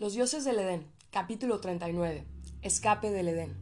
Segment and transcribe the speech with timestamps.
[0.00, 2.24] Los dioses del Edén, capítulo 39.
[2.62, 3.56] Escape del Edén.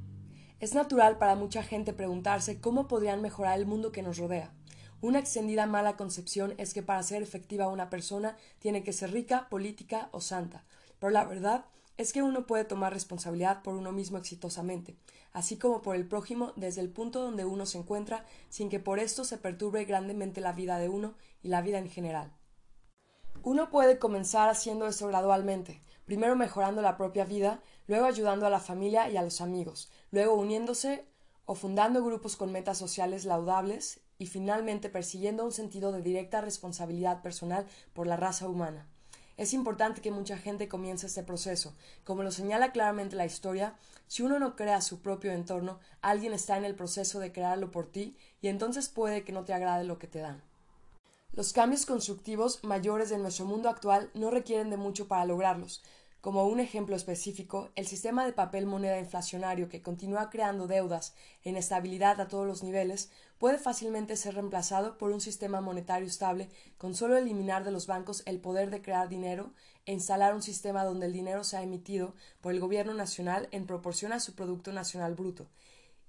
[0.60, 4.52] Es natural para mucha gente preguntarse cómo podrían mejorar el mundo que nos rodea.
[5.00, 9.48] Una extendida mala concepción es que para ser efectiva una persona tiene que ser rica,
[9.48, 10.62] política o santa.
[10.98, 11.64] Pero la verdad
[11.96, 14.94] es que uno puede tomar responsabilidad por uno mismo exitosamente,
[15.32, 18.98] así como por el prójimo desde el punto donde uno se encuentra, sin que por
[18.98, 22.30] esto se perturbe grandemente la vida de uno y la vida en general.
[23.42, 28.60] Uno puede comenzar haciendo esto gradualmente, primero mejorando la propia vida, luego ayudando a la
[28.60, 31.04] familia y a los amigos, luego uniéndose
[31.44, 37.22] o fundando grupos con metas sociales laudables y finalmente persiguiendo un sentido de directa responsabilidad
[37.22, 38.86] personal por la raza humana.
[39.36, 41.74] Es importante que mucha gente comience este proceso.
[42.04, 43.74] Como lo señala claramente la historia,
[44.06, 47.86] si uno no crea su propio entorno, alguien está en el proceso de crearlo por
[47.86, 50.42] ti y entonces puede que no te agrade lo que te dan.
[51.32, 55.82] Los cambios constructivos mayores de nuestro mundo actual no requieren de mucho para lograrlos.
[56.26, 61.50] Como un ejemplo específico, el sistema de papel moneda inflacionario que continúa creando deudas e
[61.50, 66.96] inestabilidad a todos los niveles puede fácilmente ser reemplazado por un sistema monetario estable con
[66.96, 69.52] solo eliminar de los bancos el poder de crear dinero
[69.84, 74.12] e instalar un sistema donde el dinero sea emitido por el gobierno nacional en proporción
[74.12, 75.46] a su Producto Nacional Bruto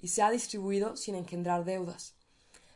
[0.01, 2.15] y sea distribuido sin engendrar deudas.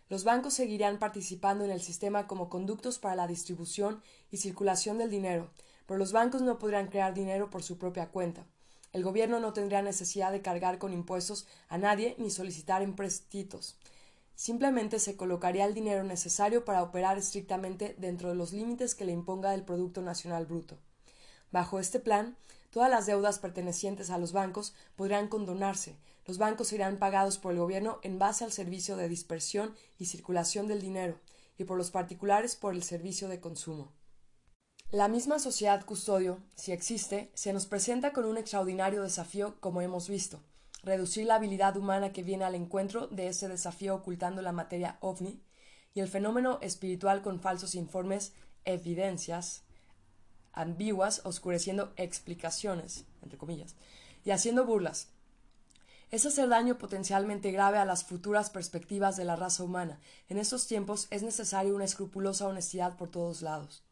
[0.10, 5.10] Los bancos seguirán participando en el sistema como conductos para la distribución y circulación del
[5.10, 5.50] dinero,
[5.92, 8.46] pero los bancos no podrán crear dinero por su propia cuenta.
[8.94, 13.76] El gobierno no tendrá necesidad de cargar con impuestos a nadie ni solicitar empréstitos.
[14.34, 19.12] Simplemente se colocaría el dinero necesario para operar estrictamente dentro de los límites que le
[19.12, 20.78] imponga el Producto Nacional Bruto.
[21.52, 22.38] Bajo este plan,
[22.70, 27.60] todas las deudas pertenecientes a los bancos podrán condonarse, los bancos serán pagados por el
[27.60, 31.20] gobierno en base al servicio de dispersión y circulación del dinero,
[31.58, 33.92] y por los particulares por el servicio de consumo.
[34.92, 40.10] La misma sociedad custodio, si existe, se nos presenta con un extraordinario desafío como hemos
[40.10, 40.42] visto,
[40.84, 45.42] reducir la habilidad humana que viene al encuentro de ese desafío ocultando la materia ovni
[45.94, 48.34] y el fenómeno espiritual con falsos informes,
[48.66, 49.64] evidencias
[50.52, 53.78] ambiguas, oscureciendo explicaciones, entre comillas,
[54.26, 55.08] y haciendo burlas,
[56.10, 60.02] es hacer daño potencialmente grave a las futuras perspectivas de la raza humana.
[60.28, 63.86] En estos tiempos es necesaria una escrupulosa honestidad por todos lados.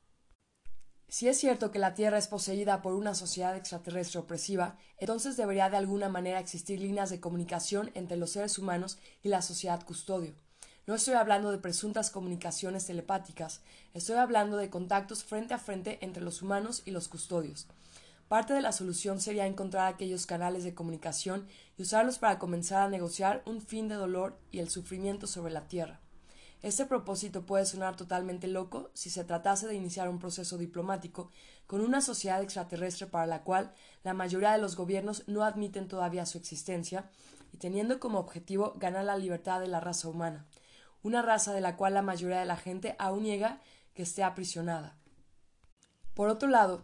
[1.12, 5.68] Si es cierto que la Tierra es poseída por una sociedad extraterrestre opresiva, entonces debería
[5.68, 10.36] de alguna manera existir líneas de comunicación entre los seres humanos y la sociedad custodio.
[10.86, 13.62] No estoy hablando de presuntas comunicaciones telepáticas,
[13.96, 17.66] estoy hablando de contactos frente a frente entre los humanos y los custodios.
[18.28, 22.90] Parte de la solución sería encontrar aquellos canales de comunicación y usarlos para comenzar a
[22.90, 26.02] negociar un fin de dolor y el sufrimiento sobre la Tierra.
[26.62, 31.32] Este propósito puede sonar totalmente loco si se tratase de iniciar un proceso diplomático
[31.68, 36.26] con una sociedad extraterrestre para la cual la mayoría de los gobiernos no admiten todavía
[36.26, 37.10] su existencia
[37.54, 40.48] y teniendo como objetivo ganar la libertad de la raza humana,
[41.02, 43.62] una raza de la cual la mayoría de la gente aún niega
[43.94, 44.98] que esté aprisionada.
[46.14, 46.84] Por otro lado,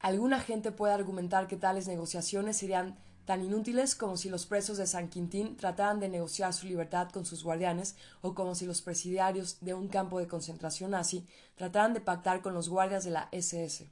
[0.00, 2.98] Alguna gente puede argumentar que tales negociaciones serían
[3.30, 7.24] tan inútiles como si los presos de San Quintín trataran de negociar su libertad con
[7.24, 11.24] sus guardianes o como si los presidiarios de un campo de concentración nazi
[11.54, 13.88] trataran de pactar con los guardias de la SS.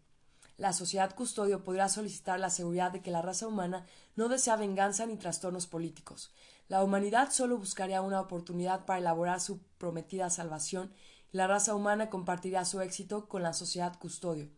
[0.57, 5.07] La sociedad custodio podrá solicitar la seguridad de que la raza humana no desea venganza
[5.07, 6.33] ni trastornos políticos.
[6.67, 10.93] La humanidad solo buscaría una oportunidad para elaborar su prometida salvación
[11.33, 14.51] y la raza humana compartirá su éxito con la sociedad custodio.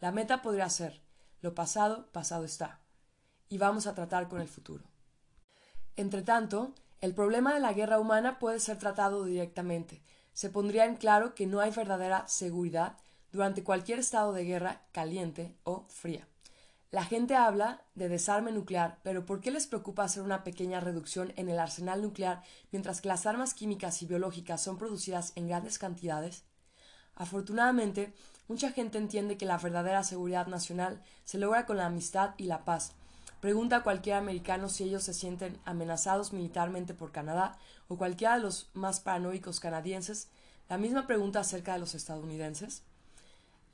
[0.00, 1.02] La meta podría ser
[1.42, 2.81] lo pasado, pasado está.
[3.52, 4.82] Y vamos a tratar con el futuro.
[5.96, 10.00] Entretanto, el problema de la guerra humana puede ser tratado directamente.
[10.32, 12.96] Se pondría en claro que no hay verdadera seguridad
[13.30, 16.26] durante cualquier estado de guerra caliente o fría.
[16.90, 21.34] La gente habla de desarme nuclear, pero ¿por qué les preocupa hacer una pequeña reducción
[21.36, 25.78] en el arsenal nuclear mientras que las armas químicas y biológicas son producidas en grandes
[25.78, 26.44] cantidades?
[27.16, 28.14] Afortunadamente,
[28.48, 32.64] mucha gente entiende que la verdadera seguridad nacional se logra con la amistad y la
[32.64, 32.94] paz.
[33.42, 37.58] Pregunta a cualquier americano si ellos se sienten amenazados militarmente por Canadá
[37.88, 40.28] o cualquiera de los más paranoicos canadienses
[40.68, 42.84] la misma pregunta acerca de los estadounidenses.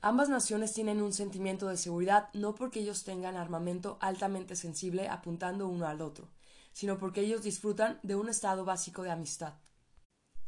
[0.01, 5.67] Ambas naciones tienen un sentimiento de seguridad no porque ellos tengan armamento altamente sensible apuntando
[5.67, 6.29] uno al otro,
[6.71, 9.53] sino porque ellos disfrutan de un estado básico de amistad.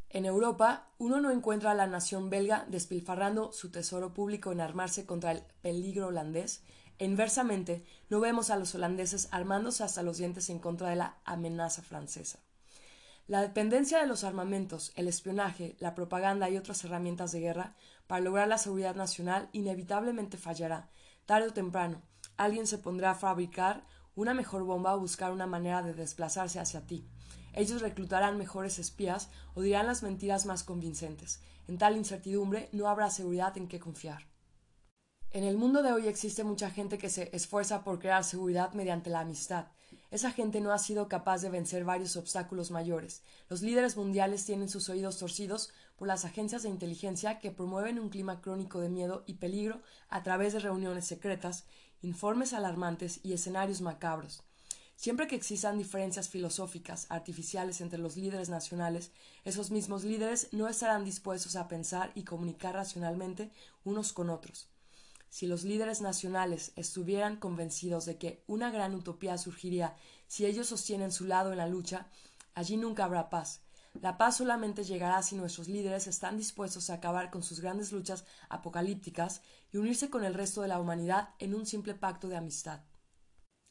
[0.10, 5.06] En Europa, uno no encuentra a la nación belga despilfarrando su tesoro público en armarse
[5.06, 6.64] contra el peligro holandés,
[7.06, 11.82] inversamente, no vemos a los holandeses armándose hasta los dientes en contra de la amenaza
[11.82, 12.40] francesa.
[13.28, 17.76] La dependencia de los armamentos, el espionaje, la propaganda y otras herramientas de guerra
[18.08, 20.90] para lograr la seguridad nacional inevitablemente fallará,
[21.26, 22.02] tarde o temprano,
[22.36, 26.86] alguien se pondrá a fabricar una mejor bomba o buscar una manera de desplazarse hacia
[26.86, 27.08] ti.
[27.54, 31.42] Ellos reclutarán mejores espías o dirán las mentiras más convincentes.
[31.68, 34.31] En tal incertidumbre no habrá seguridad en qué confiar.
[35.34, 39.10] En el mundo de hoy existe mucha gente que se esfuerza por crear seguridad mediante
[39.10, 39.68] la amistad.
[40.10, 43.22] Esa gente no ha sido capaz de vencer varios obstáculos mayores.
[43.48, 48.10] Los líderes mundiales tienen sus oídos torcidos por las agencias de inteligencia que promueven un
[48.10, 51.64] clima crónico de miedo y peligro a través de reuniones secretas,
[52.02, 54.44] informes alarmantes y escenarios macabros.
[54.98, 59.12] Siempre que existan diferencias filosóficas artificiales entre los líderes nacionales,
[59.46, 63.50] esos mismos líderes no estarán dispuestos a pensar y comunicar racionalmente
[63.86, 64.71] unos con otros.
[65.32, 69.96] Si los líderes nacionales estuvieran convencidos de que una gran utopía surgiría
[70.28, 72.10] si ellos sostienen su lado en la lucha,
[72.54, 73.62] allí nunca habrá paz.
[73.94, 78.26] La paz solamente llegará si nuestros líderes están dispuestos a acabar con sus grandes luchas
[78.50, 79.42] apocalípticas
[79.72, 82.82] y unirse con el resto de la humanidad en un simple pacto de amistad.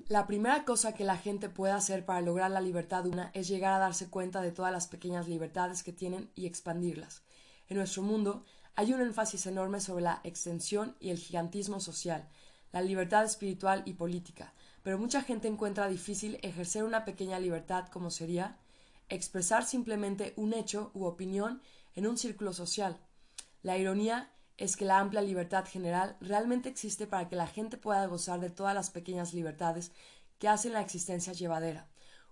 [0.09, 3.75] La primera cosa que la gente puede hacer para lograr la libertad una es llegar
[3.75, 7.23] a darse cuenta de todas las pequeñas libertades que tienen y expandirlas.
[7.69, 8.47] En nuestro mundo
[8.81, 12.27] hay un énfasis enorme sobre la extensión y el gigantismo social,
[12.73, 18.11] la libertad espiritual y política, pero mucha gente encuentra difícil ejercer una pequeña libertad como
[18.11, 18.57] sería
[19.11, 21.61] expresar simplemente un hecho u opinión
[21.95, 22.97] en un círculo social.
[23.63, 28.07] La ironía es que la amplia libertad general realmente existe para que la gente pueda
[28.07, 29.93] gozar de todas las pequeñas libertades
[30.39, 31.87] que hacen la existencia llevadera.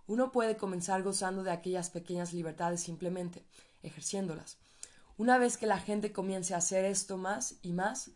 [0.06, 3.44] Uno puede comenzar gozando de aquellas pequeñas libertades simplemente,
[3.82, 4.56] ejerciéndolas.
[5.18, 8.12] Una vez que la gente comience a hacer esto más y más,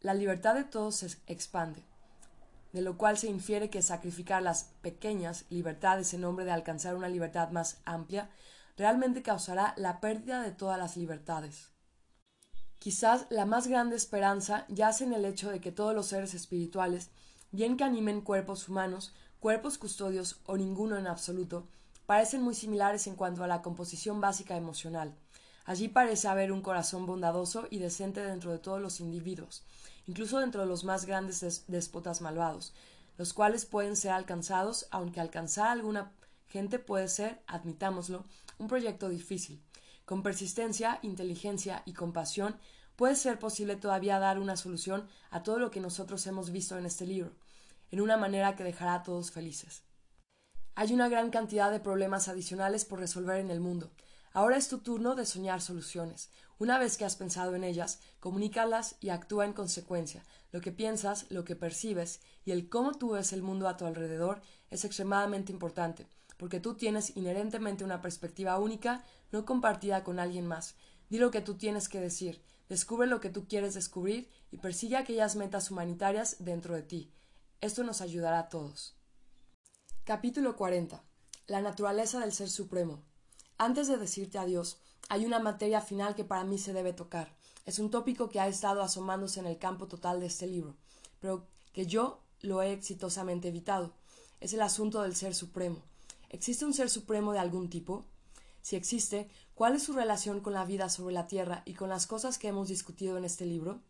[0.00, 1.82] la libertad de todos se expande,
[2.72, 7.08] de lo cual se infiere que sacrificar las pequeñas libertades en nombre de alcanzar una
[7.08, 8.30] libertad más amplia
[8.76, 11.72] realmente causará la pérdida de todas las libertades.
[12.78, 17.10] Quizás la más grande esperanza yace en el hecho de que todos los seres espirituales,
[17.50, 21.66] bien que animen cuerpos humanos, cuerpos custodios o ninguno en absoluto,
[22.06, 25.16] parecen muy similares en cuanto a la composición básica emocional,
[25.64, 29.64] Allí parece haber un corazón bondadoso y decente dentro de todos los individuos,
[30.06, 32.74] incluso dentro de los más grandes déspotas malvados,
[33.16, 36.12] los cuales pueden ser alcanzados, aunque alcanzar a alguna
[36.48, 38.24] gente puede ser, admitámoslo,
[38.58, 39.62] un proyecto difícil.
[40.04, 42.56] Con persistencia, inteligencia y compasión
[42.96, 46.84] puede ser posible todavía dar una solución a todo lo que nosotros hemos visto en
[46.84, 47.32] este libro,
[47.90, 49.82] en una manera que dejará a todos felices.
[50.74, 53.90] Hay una gran cantidad de problemas adicionales por resolver en el mundo,
[54.36, 56.28] Ahora es tu turno de soñar soluciones.
[56.58, 60.24] Una vez que has pensado en ellas, comunícalas y actúa en consecuencia.
[60.50, 63.86] Lo que piensas, lo que percibes y el cómo tú ves el mundo a tu
[63.86, 64.42] alrededor
[64.72, 70.74] es extremadamente importante, porque tú tienes inherentemente una perspectiva única, no compartida con alguien más.
[71.08, 74.96] Di lo que tú tienes que decir, descubre lo que tú quieres descubrir y persigue
[74.96, 77.12] aquellas metas humanitarias dentro de ti.
[77.60, 78.96] Esto nos ayudará a todos.
[80.02, 81.04] Capítulo 40.
[81.46, 83.04] La naturaleza del Ser Supremo.
[83.56, 84.78] Antes de decirte adiós,
[85.08, 87.36] hay una materia final que para mí se debe tocar.
[87.66, 90.76] Es un tópico que ha estado asomándose en el campo total de este libro,
[91.20, 93.94] pero que yo lo he exitosamente evitado.
[94.40, 95.82] Es el asunto del ser supremo.
[96.30, 98.04] ¿Existe un ser supremo de algún tipo?
[98.60, 102.06] Si existe, ¿cuál es su relación con la vida sobre la Tierra y con las
[102.06, 103.80] cosas que hemos discutido en este libro?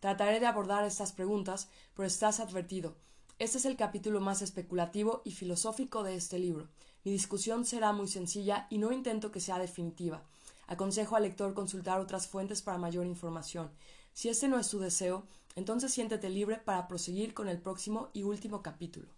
[0.00, 2.94] Trataré de abordar estas preguntas, pero estás advertido.
[3.38, 6.68] Este es el capítulo más especulativo y filosófico de este libro.
[7.08, 10.24] Mi discusión será muy sencilla y no intento que sea definitiva.
[10.66, 13.70] Aconsejo al lector consultar otras fuentes para mayor información.
[14.12, 15.24] Si este no es tu deseo,
[15.56, 19.08] entonces siéntete libre para proseguir con el próximo y último capítulo.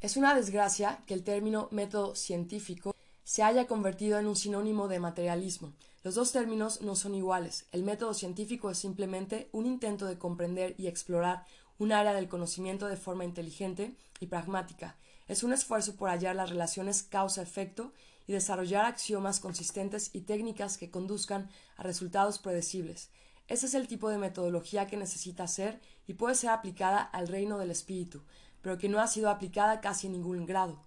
[0.00, 4.98] Es una desgracia que el término método científico se haya convertido en un sinónimo de
[4.98, 5.74] materialismo.
[6.02, 7.66] Los dos términos no son iguales.
[7.70, 11.46] El método científico es simplemente un intento de comprender y explorar
[11.78, 14.96] un área del conocimiento de forma inteligente y pragmática,
[15.28, 17.92] es un esfuerzo por hallar las relaciones causa-efecto
[18.26, 23.10] y desarrollar axiomas consistentes y técnicas que conduzcan a resultados predecibles.
[23.46, 27.58] Ese es el tipo de metodología que necesita ser y puede ser aplicada al reino
[27.58, 28.22] del espíritu,
[28.60, 30.82] pero que no ha sido aplicada casi en ningún grado.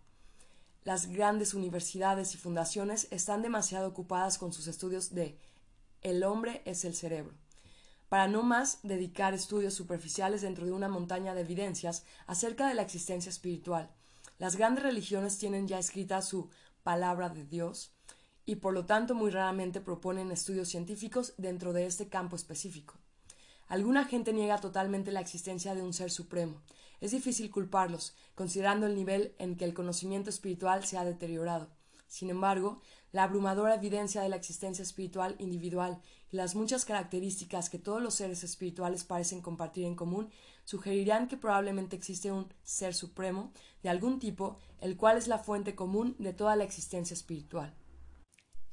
[0.83, 5.37] Las grandes universidades y fundaciones están demasiado ocupadas con sus estudios de
[6.01, 7.35] el hombre es el cerebro,
[8.09, 12.81] para no más dedicar estudios superficiales dentro de una montaña de evidencias acerca de la
[12.81, 13.91] existencia espiritual.
[14.41, 16.49] Las grandes religiones tienen ya escrita su
[16.81, 17.91] palabra de Dios
[18.43, 22.95] y por lo tanto muy raramente proponen estudios científicos dentro de este campo específico.
[23.67, 26.63] Alguna gente niega totalmente la existencia de un ser supremo.
[27.01, 31.69] Es difícil culparlos, considerando el nivel en que el conocimiento espiritual se ha deteriorado.
[32.11, 32.81] Sin embargo,
[33.13, 38.15] la abrumadora evidencia de la existencia espiritual individual y las muchas características que todos los
[38.15, 40.29] seres espirituales parecen compartir en común
[40.65, 45.73] sugerirían que probablemente existe un ser supremo de algún tipo, el cual es la fuente
[45.73, 47.73] común de toda la existencia espiritual.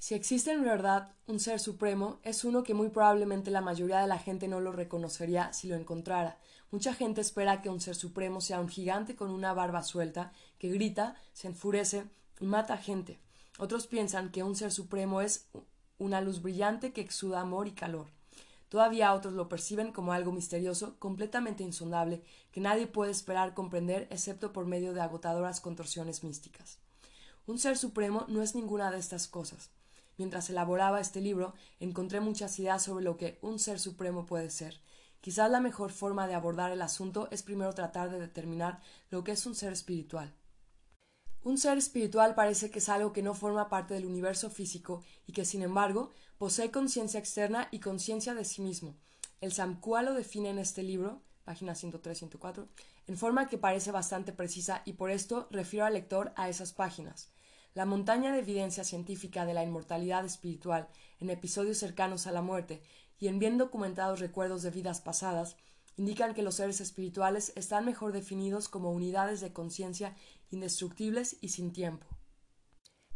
[0.01, 4.09] Si existe en verdad un ser supremo, es uno que muy probablemente la mayoría de
[4.09, 6.39] la gente no lo reconocería si lo encontrara.
[6.73, 10.71] Mucha gente espera que un ser supremo sea un gigante con una barba suelta, que
[10.71, 12.05] grita, se enfurece
[12.41, 13.21] y mata gente.
[13.59, 15.49] Otros piensan que un ser supremo es
[15.99, 18.07] una luz brillante que exuda amor y calor.
[18.69, 22.23] Todavía otros lo perciben como algo misterioso, completamente insondable,
[22.53, 26.79] que nadie puede esperar comprender excepto por medio de agotadoras contorsiones místicas.
[27.47, 29.71] Un ser supremo no es ninguna de estas cosas.
[30.19, 34.81] Mientras elaboraba este libro, encontré muchas ideas sobre lo que un ser supremo puede ser.
[35.21, 39.33] Quizás la mejor forma de abordar el asunto es primero tratar de determinar lo que
[39.33, 40.33] es un ser espiritual.
[41.45, 45.33] Un ser espiritual parece que es algo que no forma parte del universo físico y
[45.33, 48.97] que, sin embargo, posee conciencia externa y conciencia de sí mismo.
[49.41, 52.67] El Samkua lo define en este libro, página 103-104,
[53.07, 57.31] en forma que parece bastante precisa y por esto refiero al lector a esas páginas.
[57.75, 60.89] La montaña de evidencia científica de la inmortalidad espiritual
[61.21, 62.83] en episodios cercanos a la muerte
[63.21, 65.57] y en bien documentados recuerdos de vidas pasadas
[65.97, 70.15] indican que los seres espirituales están mejor definidos como unidades de conciencia
[70.51, 72.07] indestructibles y sin tiempo.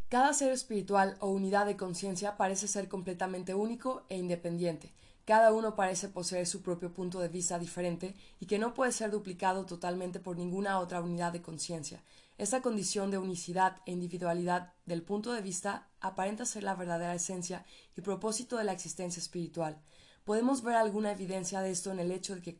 [0.09, 4.93] Cada ser espiritual o unidad de conciencia parece ser completamente único e independiente.
[5.25, 9.09] Cada uno parece poseer su propio punto de vista diferente y que no puede ser
[9.09, 12.03] duplicado totalmente por ninguna otra unidad de conciencia,
[12.37, 17.63] esta condición de unicidad e individualidad del punto de vista aparenta ser la verdadera esencia
[17.95, 19.79] y propósito de la existencia espiritual.
[20.23, 22.59] Podemos ver alguna evidencia de esto en el hecho de que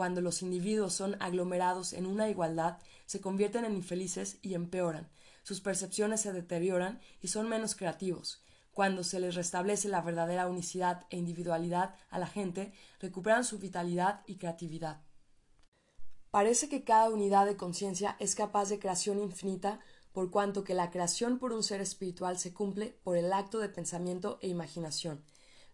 [0.00, 5.10] cuando los individuos son aglomerados en una igualdad, se convierten en infelices y empeoran,
[5.42, 8.42] sus percepciones se deterioran y son menos creativos.
[8.72, 14.22] Cuando se les restablece la verdadera unicidad e individualidad a la gente, recuperan su vitalidad
[14.26, 15.02] y creatividad.
[16.30, 19.80] Parece que cada unidad de conciencia es capaz de creación infinita,
[20.12, 23.68] por cuanto que la creación por un ser espiritual se cumple por el acto de
[23.68, 25.22] pensamiento e imaginación.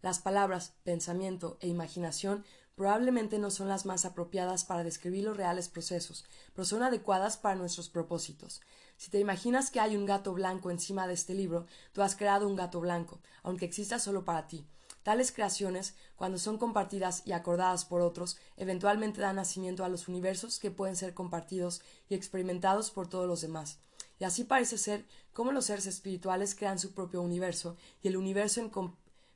[0.03, 2.45] Las palabras pensamiento e imaginación
[2.77, 7.57] probablemente no son las más apropiadas para describir los reales procesos, pero son adecuadas para
[7.57, 8.61] nuestros propósitos.
[8.99, 12.47] Si te imaginas que hay un gato blanco encima de este libro, tú has creado
[12.47, 14.67] un gato blanco, aunque exista solo para ti.
[15.03, 20.59] Tales creaciones, cuando son compartidas y acordadas por otros, eventualmente dan nacimiento a los universos
[20.59, 21.81] que pueden ser compartidos
[22.11, 23.79] y experimentados por todos los demás.
[24.19, 28.61] Y así parece ser cómo los seres espirituales crean su propio universo y el universo
[28.61, 28.71] en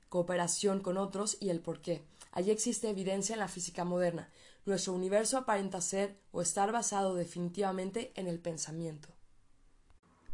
[0.09, 2.03] cooperación con otros y el por qué.
[2.33, 4.31] Allí existe evidencia en la física moderna.
[4.65, 9.09] Nuestro universo aparenta ser o estar basado definitivamente en el pensamiento.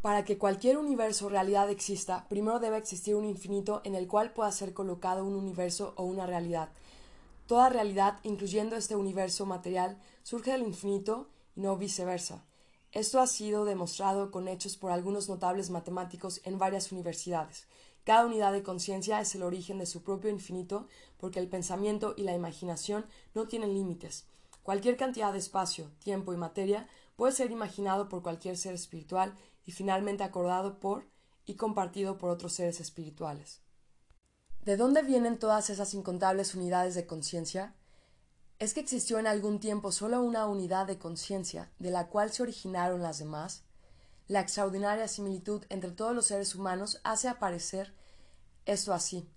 [0.03, 4.33] Para que cualquier universo o realidad exista, primero debe existir un infinito en el cual
[4.33, 6.69] pueda ser colocado un universo o una realidad.
[7.47, 12.45] Toda realidad, incluyendo este universo material, surge del infinito y no viceversa.
[12.93, 17.67] Esto ha sido demostrado con hechos por algunos notables matemáticos en varias universidades.
[18.07, 20.87] Cada unidad de conciencia es el origen de su propio infinito
[21.17, 24.29] porque el pensamiento y la imaginación no tienen límites.
[24.63, 29.35] Cualquier cantidad de espacio, tiempo y materia puede ser imaginado por cualquier ser espiritual
[29.65, 31.09] y finalmente acordado por
[31.47, 33.61] y compartido por otros seres espirituales.
[34.65, 37.75] ¿De dónde vienen todas esas incontables unidades de conciencia?
[38.61, 42.45] ¿Es que existió en algún tiempo solo una unidad de conciencia de la cual se
[42.45, 43.66] originaron las demás?
[44.29, 47.95] La extraordinaria similitud entre todos los seres humanos hace aparecer
[48.65, 49.29] esto así.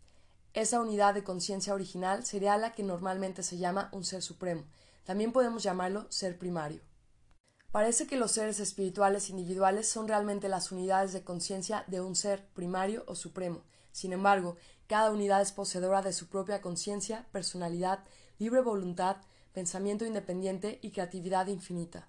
[0.54, 4.66] Esa unidad de conciencia original sería la que normalmente se llama un ser supremo.
[5.04, 6.82] También podemos llamarlo ser primario.
[7.72, 12.48] Parece que los seres espirituales individuales son realmente las unidades de conciencia de un ser
[12.56, 13.62] primario o supremo.
[13.92, 18.00] Sin embargo, cada unidad es poseedora de su propia conciencia, personalidad,
[18.40, 19.18] libre voluntad,
[19.54, 22.08] pensamiento independiente y creatividad infinita.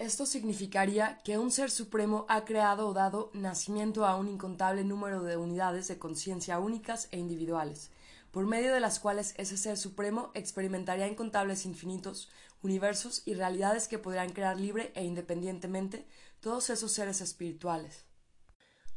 [0.00, 5.22] Esto significaría que un ser supremo ha creado o dado nacimiento a un incontable número
[5.24, 7.90] de unidades de conciencia únicas e individuales,
[8.30, 12.30] por medio de las cuales ese ser supremo experimentaría incontables infinitos
[12.62, 16.06] universos y realidades que podrían crear libre e independientemente
[16.40, 18.06] todos esos seres espirituales.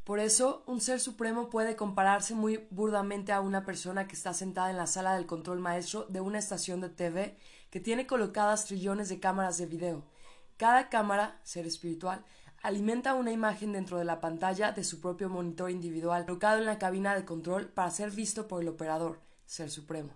[0.05, 4.71] Por eso, un ser supremo puede compararse muy burdamente a una persona que está sentada
[4.71, 7.37] en la sala del control maestro de una estación de TV
[7.71, 10.12] que tiene colocadas trillones de cámaras de video.
[10.57, 12.23] Cada cámara, ser espiritual,
[12.61, 16.79] alimenta una imagen dentro de la pantalla de su propio monitor individual colocado en la
[16.79, 20.13] cabina de control para ser visto por el operador, ser supremo.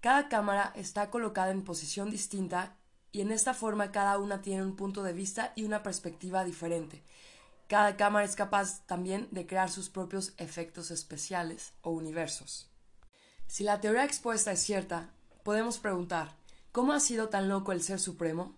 [0.00, 2.76] Cada cámara está colocada en posición distinta
[3.12, 7.02] y en esta forma cada una tiene un punto de vista y una perspectiva diferente.
[7.66, 12.70] Cada cámara es capaz también de crear sus propios efectos especiales o universos.
[13.46, 15.10] Si la teoría expuesta es cierta,
[15.42, 16.38] podemos preguntar,
[16.78, 18.54] ¿Cómo ha sido tan loco el Ser Supremo?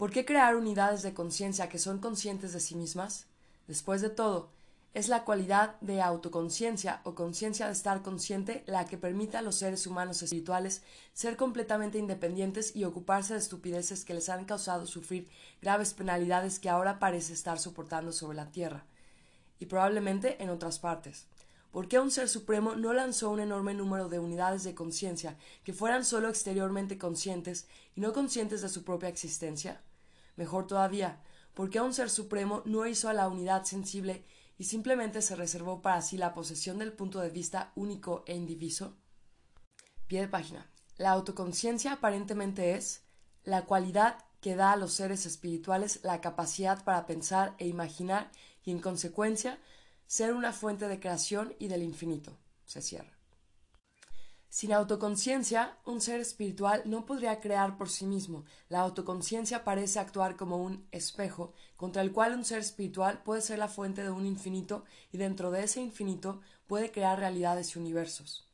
[0.00, 3.26] ¿Por qué crear unidades de conciencia que son conscientes de sí mismas?
[3.68, 4.48] Después de todo,
[4.94, 9.56] es la cualidad de autoconciencia o conciencia de estar consciente la que permite a los
[9.56, 15.28] seres humanos espirituales ser completamente independientes y ocuparse de estupideces que les han causado sufrir
[15.60, 18.86] graves penalidades que ahora parece estar soportando sobre la tierra
[19.58, 21.26] y probablemente en otras partes.
[21.72, 25.74] ¿Por qué un ser supremo no lanzó un enorme número de unidades de conciencia que
[25.74, 29.82] fueran solo exteriormente conscientes y no conscientes de su propia existencia?
[30.40, 31.20] Mejor todavía,
[31.52, 34.24] ¿por qué un ser supremo no hizo a la unidad sensible
[34.56, 38.96] y simplemente se reservó para sí la posesión del punto de vista único e indiviso?
[40.06, 40.66] Pie de página.
[40.96, 43.02] La autoconciencia aparentemente es
[43.44, 48.30] la cualidad que da a los seres espirituales la capacidad para pensar e imaginar
[48.64, 49.58] y, en consecuencia,
[50.06, 52.38] ser una fuente de creación y del infinito.
[52.64, 53.19] Se cierra.
[54.52, 58.44] Sin autoconciencia, un ser espiritual no podría crear por sí mismo.
[58.68, 63.60] La autoconciencia parece actuar como un espejo contra el cual un ser espiritual puede ser
[63.60, 68.50] la fuente de un infinito y dentro de ese infinito puede crear realidades y universos.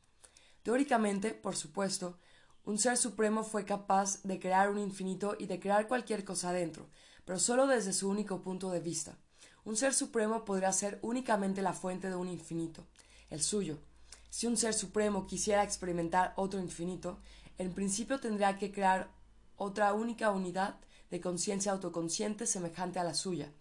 [0.61, 2.19] Teóricamente, por supuesto,
[2.63, 6.91] un ser supremo fue capaz de crear un infinito y de crear cualquier cosa dentro,
[7.25, 9.17] pero solo desde su único punto de vista.
[9.65, 12.85] Un ser supremo podría ser únicamente la fuente de un infinito,
[13.31, 13.79] el suyo,
[14.29, 17.19] si un ser supremo quisiera experimentar otro infinito,
[17.57, 19.09] en principio tendría que crear
[19.55, 20.75] otra única unidad
[21.09, 23.51] de conciencia autoconsciente semejante a la suya.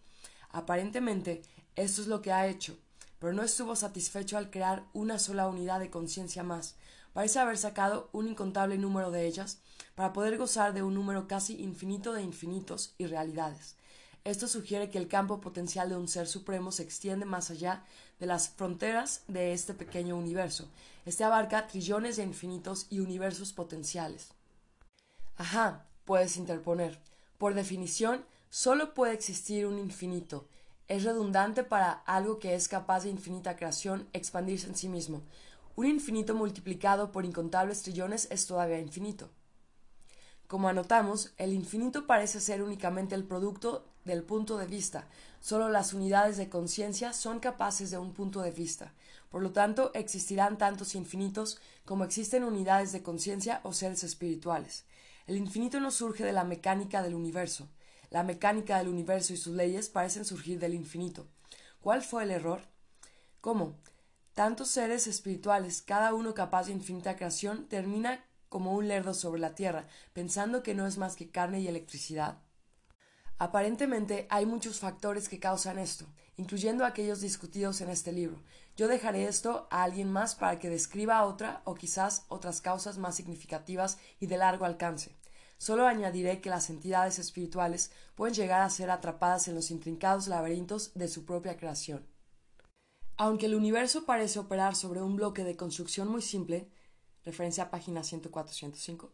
[0.50, 1.42] Aparentemente,
[1.75, 2.78] esto es lo que ha hecho,
[3.18, 6.76] pero no estuvo satisfecho al crear una sola unidad de conciencia más.
[7.12, 9.61] Parece haber sacado un incontable número de ellas
[9.94, 13.76] para poder gozar de un número casi infinito de infinitos y realidades.
[14.26, 17.85] Esto sugiere que el campo potencial de un ser supremo se extiende más allá
[18.18, 20.68] de las fronteras de este pequeño universo.
[21.04, 24.30] Este abarca trillones de infinitos y universos potenciales.
[25.37, 27.00] Ajá, puedes interponer.
[27.38, 30.49] Por definición, solo puede existir un infinito.
[30.88, 35.22] Es redundante para algo que es capaz de infinita creación expandirse en sí mismo.
[35.77, 39.31] Un infinito multiplicado por incontables trillones es todavía infinito.
[40.48, 45.07] Como anotamos, el infinito parece ser únicamente el producto del punto de vista.
[45.40, 48.95] Solo las unidades de conciencia son capaces de un punto de vista.
[49.31, 54.85] Por lo tanto, existirán tantos infinitos como existen unidades de conciencia o seres espirituales.
[55.27, 57.69] El infinito no surge de la mecánica del universo.
[58.11, 61.27] La mecánica del universo y sus leyes parecen surgir del infinito.
[61.81, 62.62] ¿Cuál fue el error?
[63.40, 63.77] ¿Cómo?
[64.35, 69.55] Tantos seres espirituales, cada uno capaz de infinita creación, termina como un lerdo sobre la
[69.55, 72.38] tierra, pensando que no es más que carne y electricidad.
[73.38, 76.07] Aparentemente hay muchos factores que causan esto,
[76.38, 78.38] incluyendo aquellos discutidos en este libro.
[78.77, 83.14] Yo dejaré esto a alguien más para que describa otra o quizás otras causas más
[83.14, 85.14] significativas y de largo alcance.
[85.59, 90.92] Solo añadiré que las entidades espirituales pueden llegar a ser atrapadas en los intrincados laberintos
[90.94, 92.07] de su propia creación.
[93.18, 96.70] Aunque el universo parece operar sobre un bloque de construcción muy simple,
[97.25, 99.11] referencia a página 104-105,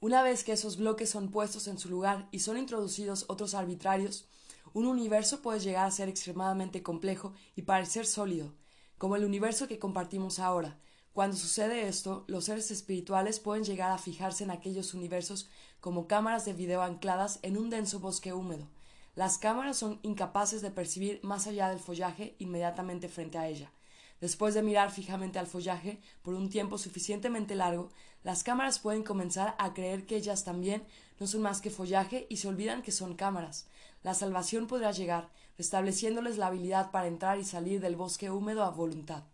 [0.00, 4.26] una vez que esos bloques son puestos en su lugar y son introducidos otros arbitrarios,
[4.72, 8.54] un universo puede llegar a ser extremadamente complejo y parecer sólido,
[8.96, 10.78] como el universo que compartimos ahora.
[11.12, 15.48] Cuando sucede esto, los seres espirituales pueden llegar a fijarse en aquellos universos
[15.80, 18.68] como cámaras de video ancladas en un denso bosque húmedo.
[19.16, 23.72] Las cámaras son incapaces de percibir más allá del follaje inmediatamente frente a ella.
[24.20, 27.90] Después de mirar fijamente al follaje por un tiempo suficientemente largo,
[28.22, 30.82] las cámaras pueden comenzar a creer que ellas también
[31.18, 33.66] no son más que follaje y se olvidan que son cámaras.
[34.02, 38.70] La salvación podrá llegar, restableciéndoles la habilidad para entrar y salir del bosque húmedo a
[38.70, 39.24] voluntad.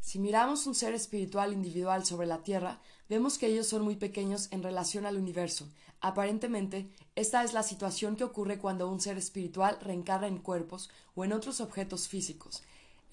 [0.00, 4.48] Si miramos un ser espiritual individual sobre la Tierra, vemos que ellos son muy pequeños
[4.50, 5.68] en relación al universo.
[6.00, 11.24] Aparentemente, esta es la situación que ocurre cuando un ser espiritual reencarna en cuerpos o
[11.24, 12.62] en otros objetos físicos.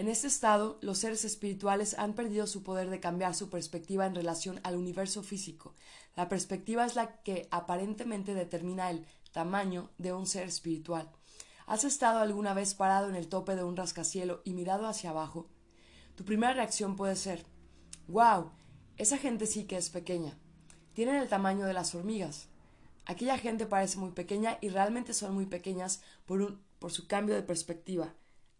[0.01, 4.15] En este estado, los seres espirituales han perdido su poder de cambiar su perspectiva en
[4.15, 5.75] relación al universo físico.
[6.15, 11.11] La perspectiva es la que aparentemente determina el tamaño de un ser espiritual.
[11.67, 15.51] ¿Has estado alguna vez parado en el tope de un rascacielo y mirado hacia abajo?
[16.15, 17.45] Tu primera reacción puede ser
[18.07, 18.53] ¡Wow!
[18.97, 20.35] Esa gente sí que es pequeña.
[20.95, 22.47] Tienen el tamaño de las hormigas.
[23.05, 26.57] Aquella gente parece muy pequeña y realmente son muy pequeñas por,
[26.89, 28.15] su cambio de perspectiva.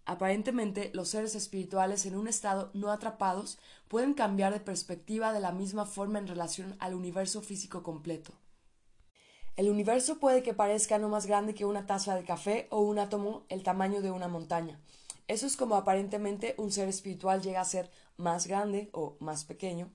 [0.05, 5.51] Aparentemente, los seres espirituales en un estado no atrapados pueden cambiar de perspectiva de la
[5.51, 8.33] misma forma en relación al universo físico completo.
[9.57, 12.99] El universo puede que parezca no más grande que una taza de café o un
[12.99, 14.79] átomo el tamaño de una montaña.
[15.27, 19.91] Eso es como aparentemente un ser espiritual llega a ser más grande o más pequeño.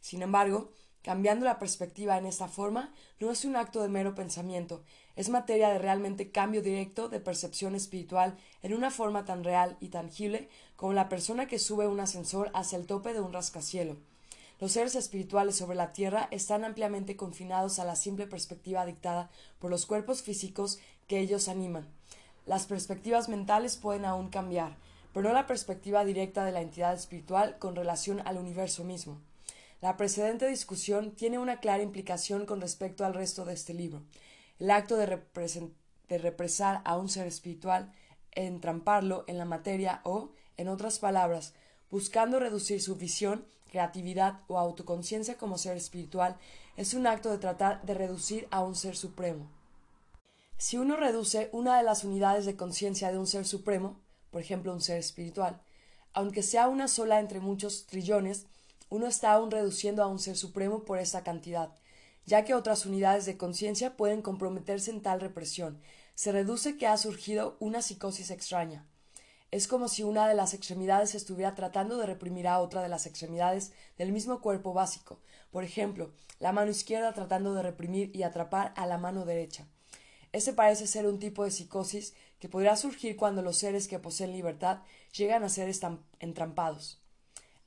[0.00, 4.82] Sin embargo, Cambiando la perspectiva en esta forma, no es un acto de mero pensamiento,
[5.16, 9.88] es materia de realmente cambio directo de percepción espiritual en una forma tan real y
[9.88, 13.96] tangible como la persona que sube un ascensor hacia el tope de un rascacielo.
[14.60, 19.70] Los seres espirituales sobre la Tierra están ampliamente confinados a la simple perspectiva dictada por
[19.70, 21.88] los cuerpos físicos que ellos animan.
[22.44, 24.76] Las perspectivas mentales pueden aún cambiar,
[25.14, 29.18] pero no la perspectiva directa de la entidad espiritual con relación al universo mismo.
[29.80, 34.02] La precedente discusión tiene una clara implicación con respecto al resto de este libro.
[34.58, 35.06] El acto de,
[36.18, 37.90] represar a un ser espiritual,
[38.32, 41.54] entramparlo en la materia o, en otras palabras,
[41.90, 46.36] buscando reducir su visión, creatividad o autoconciencia como ser espiritual,
[46.76, 49.48] es un acto de tratar de reducir a un ser supremo.
[50.58, 53.98] Si uno reduce una de las unidades de conciencia de un ser supremo,
[54.30, 55.62] por ejemplo un ser espiritual,
[56.12, 58.46] aunque sea una sola entre muchos trillones,
[58.90, 61.74] uno está aún reduciendo a un ser supremo por esa cantidad,
[62.26, 65.80] ya que otras unidades de conciencia pueden comprometerse en tal represión.
[66.14, 68.86] Se reduce que ha surgido una psicosis extraña.
[69.50, 73.06] Es como si una de las extremidades estuviera tratando de reprimir a otra de las
[73.06, 75.20] extremidades del mismo cuerpo básico.
[75.50, 79.66] Por ejemplo, la mano izquierda tratando de reprimir y atrapar a la mano derecha.
[80.32, 84.32] Ese parece ser un tipo de psicosis que podrá surgir cuando los seres que poseen
[84.32, 85.72] libertad llegan a ser
[86.20, 86.99] entrampados.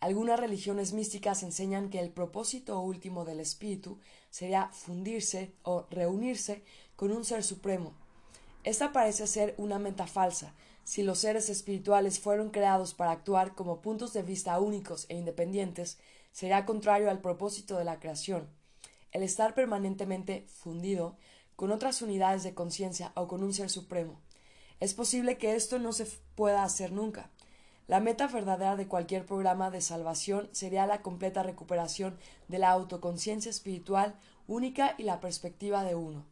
[0.03, 6.61] Algunas religiones místicas enseñan que el propósito último del espíritu sería fundirse o reunirse
[6.97, 7.93] con un ser supremo.
[8.65, 10.55] Esta parece ser una meta falsa.
[10.83, 15.97] Si los seres espirituales fueron creados para actuar como puntos de vista únicos e independientes,
[16.33, 18.49] sería contrario al propósito de la creación.
[19.13, 21.15] El estar permanentemente fundido
[21.55, 24.19] con otras unidades de conciencia o con un ser supremo.
[24.81, 27.31] Es posible que esto no se pueda hacer nunca.
[27.87, 32.17] La meta verdadera de cualquier programa de salvación sería la completa recuperación
[32.47, 34.15] de la autoconciencia espiritual
[34.47, 36.25] única y la perspectiva de uno.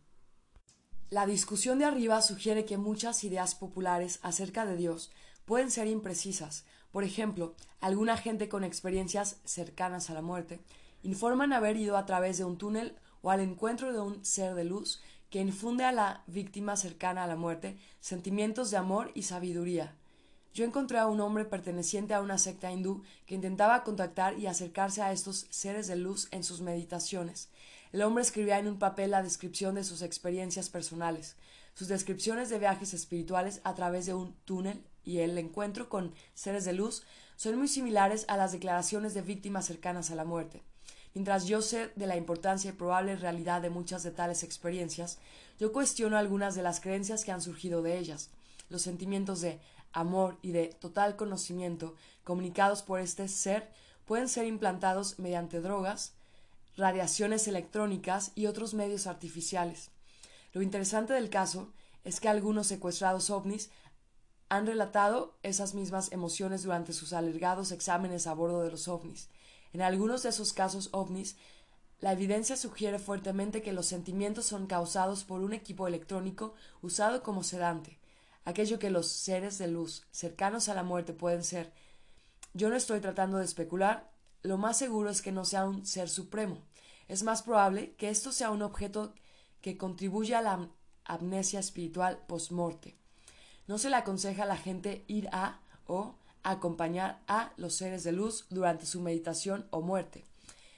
[1.09, 5.11] La discusión de arriba sugiere que muchas ideas populares acerca de Dios
[5.43, 6.63] pueden ser imprecisas.
[6.91, 10.61] Por ejemplo, alguna gente con experiencias cercanas a la muerte
[11.03, 14.63] informan haber ido a través de un túnel o al encuentro de un ser de
[14.63, 19.97] luz que infunde a la víctima cercana a la muerte sentimientos de amor y sabiduría,
[20.53, 25.01] yo encontré a un hombre perteneciente a una secta hindú que intentaba contactar y acercarse
[25.01, 27.49] a estos seres de luz en sus meditaciones.
[27.91, 31.35] El hombre escribía en un papel la descripción de sus experiencias personales,
[31.73, 36.65] sus descripciones de viajes espirituales a través de un túnel y el encuentro con seres
[36.65, 37.03] de luz
[37.35, 40.61] son muy similares a las declaraciones de víctimas cercanas a la muerte.
[41.13, 45.17] Mientras yo sé de la importancia y probable realidad de muchas de tales experiencias,
[45.59, 48.29] yo cuestiono algunas de las creencias que han surgido de ellas.
[48.69, 49.59] Los sentimientos de
[49.93, 53.69] amor y de total conocimiento comunicados por este ser
[54.06, 56.13] pueden ser implantados mediante drogas,
[56.77, 59.89] radiaciones electrónicas y otros medios artificiales.
[60.54, 61.69] Lo interesante del caso
[62.04, 63.69] es que algunos secuestrados ovnis
[64.49, 69.30] han relatado esas mismas emociones durante sus alargados exámenes a bordo de los ovnis.
[69.71, 71.38] En algunos de esos casos ovnis,
[72.01, 77.43] la evidencia sugiere fuertemente que los sentimientos son causados por un equipo electrónico usado como
[77.43, 78.00] sedante
[78.45, 81.71] aquello que los seres de luz cercanos a la muerte pueden ser.
[82.54, 84.12] Yo no estoy tratando de especular,
[84.43, 86.58] lo más seguro es que no sea un ser supremo.
[87.08, 89.13] Es más probable que esto sea un objeto
[89.62, 90.69] que contribuya a la
[91.06, 92.95] amnesia espiritual post-morte.
[93.67, 98.12] No se le aconseja a la gente ir a o acompañar a los seres de
[98.12, 100.25] luz durante su meditación o muerte.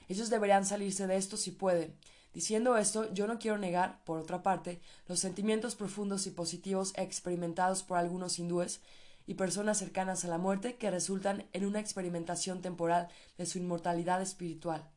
[0.09, 1.95] Ellos deberían salirse de esto si pueden,
[2.33, 7.83] Diciendo esto, yo no quiero negar, por otra parte, los sentimientos profundos y positivos experimentados
[7.83, 8.81] por algunos hindúes
[9.27, 14.21] y personas cercanas a la muerte que resultan en una experimentación temporal de su inmortalidad
[14.21, 14.89] espiritual.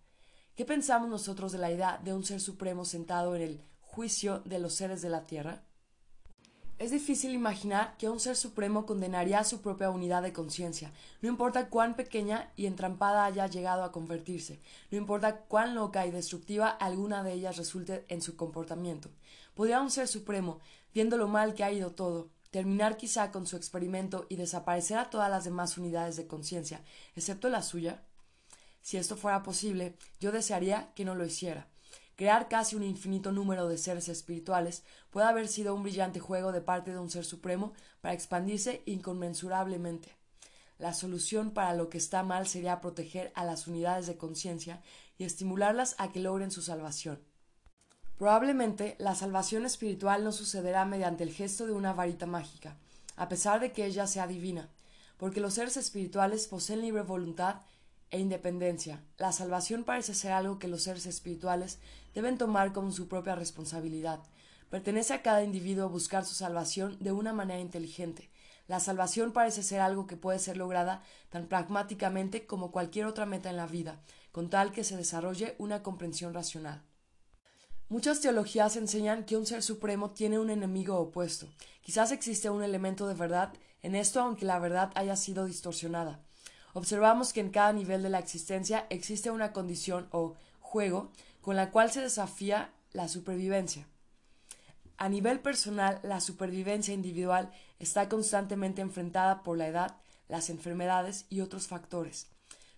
[0.57, 4.59] ¿Qué pensamos nosotros de la idea de un ser supremo sentado en el juicio de
[4.59, 5.66] los seres de la tierra?
[6.79, 11.71] Es difícil imaginar que un ser supremo condenaría su propia unidad de conciencia, no importa
[11.71, 14.61] cuán pequeña y entrampada haya llegado a convertirse,
[14.91, 19.09] no importa cuán loca y destructiva alguna de ellas resulte en su comportamiento.
[19.55, 20.61] ¿Podría un ser supremo,
[20.93, 25.09] viendo lo mal que ha ido todo, terminar quizá con su experimento y desaparecer a
[25.09, 26.83] todas las demás unidades de conciencia,
[27.15, 28.03] excepto la suya?
[28.83, 31.69] Si esto fuera posible, yo desearía que no lo hiciera
[32.17, 36.63] Crear casi un infinito número de seres espirituales puede haber sido un brillante juego de
[36.63, 40.17] parte de un ser supremo para expandirse inconmensurablemente.
[40.79, 44.83] La solución para lo que está mal sería proteger a las unidades de conciencia
[45.19, 47.23] y estimularlas a que logren su salvación.
[48.17, 52.79] Probablemente la salvación espiritual no sucederá mediante el gesto de una varita mágica,
[53.17, 54.71] a pesar de que ella sea divina,
[55.19, 57.57] porque los seres espirituales poseen libre voluntad
[58.17, 59.03] e independencia.
[59.19, 61.79] La salvación parece ser algo que los seres espirituales
[62.15, 64.21] deben tomar como su propia responsabilidad.
[64.71, 68.31] Pertenece a cada individuo buscar su salvación de una manera inteligente.
[68.69, 73.51] La salvación parece ser algo que puede ser lograda tan pragmáticamente como cualquier otra meta
[73.51, 74.01] en la vida,
[74.33, 76.83] con tal que se desarrolle una comprensión racional.
[77.89, 81.47] Muchas teologías enseñan que un ser supremo tiene un enemigo opuesto.
[81.83, 83.53] Quizás existe un elemento de verdad
[83.83, 86.26] en esto aunque la verdad haya sido distorsionada.
[86.77, 91.11] Observamos que en cada nivel de la existencia existe una condición o juego
[91.41, 93.89] con la cual se desafía la supervivencia.
[94.99, 99.97] A nivel personal, la supervivencia individual está constantemente enfrentada por la edad,
[100.29, 102.27] las enfermedades y otros factores.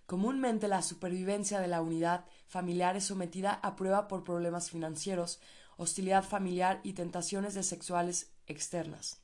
[0.05, 5.41] Comúnmente la supervivencia de la unidad familiar es sometida a prueba por problemas financieros,
[5.75, 9.19] hostilidad familiar y tentaciones de sexuales externas.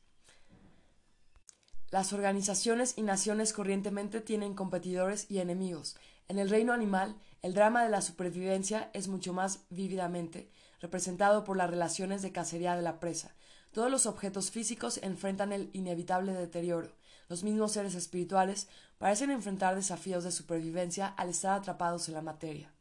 [1.95, 5.95] Las organizaciones y naciones corrientemente tienen competidores y enemigos.
[6.27, 11.55] En el reino animal, el drama de la supervivencia es mucho más vívidamente representado por
[11.55, 13.33] las relaciones de cacería de la presa.
[13.71, 16.91] Todos los objetos físicos enfrentan el inevitable deterioro.
[17.29, 22.73] Los mismos seres espirituales parecen enfrentar desafíos de supervivencia al estar atrapados en la materia.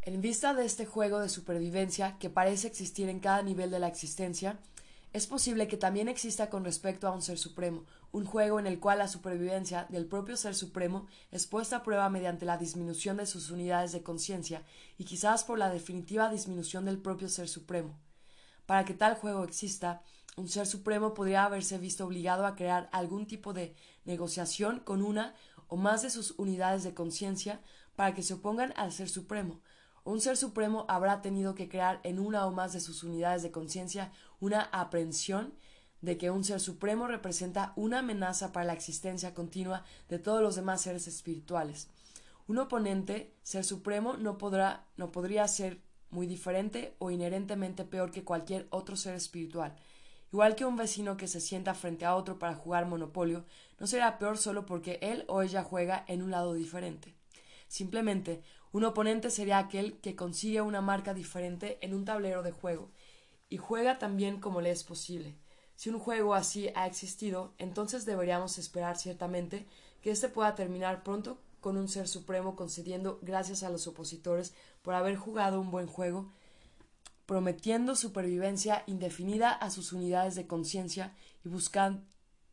[0.00, 3.88] En vista de este juego de supervivencia que parece existir en cada nivel de la
[3.88, 4.58] existencia,
[5.12, 8.80] es posible que también exista con respecto a un ser supremo, un juego en el
[8.80, 13.26] cual la supervivencia del propio ser supremo es puesta a prueba mediante la disminución de
[13.26, 14.62] sus unidades de conciencia
[14.96, 17.98] y quizás por la definitiva disminución del propio ser supremo.
[18.64, 20.02] Para que tal juego exista,
[20.36, 23.74] un ser supremo podría haberse visto obligado a crear algún tipo de
[24.06, 25.34] negociación con una
[25.68, 27.60] o más de sus unidades de conciencia
[27.96, 29.60] para que se opongan al ser supremo.
[30.04, 33.52] Un ser supremo habrá tenido que crear en una o más de sus unidades de
[33.52, 34.10] conciencia
[34.40, 35.54] una aprehensión
[36.00, 40.56] de que un ser supremo representa una amenaza para la existencia continua de todos los
[40.56, 41.88] demás seres espirituales.
[42.48, 48.24] Un oponente, ser supremo, no podrá, no podría ser muy diferente o inherentemente peor que
[48.24, 49.76] cualquier otro ser espiritual.
[50.32, 53.44] Igual que un vecino que se sienta frente a otro para jugar monopolio,
[53.78, 57.14] no será peor solo porque él o ella juega en un lado diferente.
[57.68, 62.90] Simplemente, un oponente sería aquel que consigue una marca diferente en un tablero de juego,
[63.48, 65.36] y juega tan bien como le es posible.
[65.76, 69.66] Si un juego así ha existido, entonces deberíamos esperar ciertamente
[70.00, 74.94] que éste pueda terminar pronto con un ser supremo concediendo gracias a los opositores por
[74.94, 76.32] haber jugado un buen juego,
[77.26, 81.48] prometiendo supervivencia indefinida a sus unidades de conciencia y,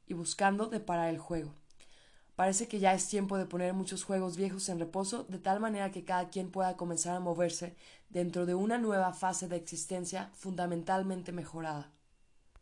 [0.08, 1.58] y buscando deparar el juego.
[2.39, 5.91] Parece que ya es tiempo de poner muchos juegos viejos en reposo, de tal manera
[5.91, 7.75] que cada quien pueda comenzar a moverse
[8.08, 11.91] dentro de una nueva fase de existencia fundamentalmente mejorada.